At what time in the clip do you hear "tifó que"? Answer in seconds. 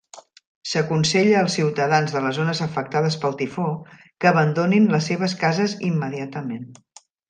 3.45-4.33